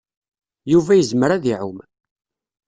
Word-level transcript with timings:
Yuba 0.71 0.93
yezmer 0.95 1.29
ad 1.31 1.45
iɛum. 1.53 1.79